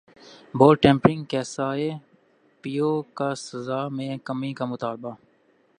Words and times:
بال 0.55 0.73
tampering 0.83 1.23
کیساے 1.31 1.89
پی 2.63 2.69
یو 2.71 2.91
کا 3.17 3.29
سزا 3.37 3.81
میں 3.87 4.17
کمی 4.25 4.51
کامطالبہ 4.53 5.11